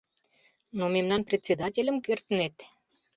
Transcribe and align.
Но 0.77 0.83
мемнан 0.95 1.21
председательым 1.29 1.97
кертнет? 2.05 2.55